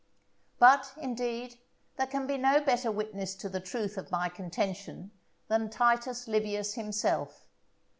But, 0.57 0.93
indeed, 0.97 1.59
there 1.95 2.07
can 2.07 2.25
be 2.25 2.35
no 2.35 2.59
better 2.59 2.91
witness 2.91 3.35
to 3.35 3.47
the 3.49 3.59
truth 3.59 3.99
of 3.99 4.09
my 4.09 4.29
contention 4.29 5.11
than 5.47 5.69
Titus 5.69 6.27
Livius 6.27 6.73
himself. 6.73 7.45